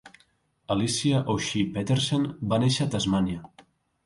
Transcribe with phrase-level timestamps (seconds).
[0.75, 3.47] Alicia O'Shea Petersen va néixer a Tasmània.